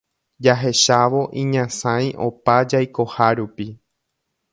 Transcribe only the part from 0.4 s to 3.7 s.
Jahechávo iñasãi opa jaikoha rupi